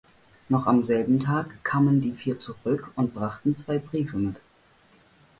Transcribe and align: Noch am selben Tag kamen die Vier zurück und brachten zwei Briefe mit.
Noch 0.49 0.65
am 0.65 0.81
selben 0.81 1.19
Tag 1.19 1.63
kamen 1.63 2.01
die 2.01 2.13
Vier 2.13 2.39
zurück 2.39 2.87
und 2.95 3.13
brachten 3.13 3.55
zwei 3.55 3.77
Briefe 3.77 4.17
mit. 4.17 4.41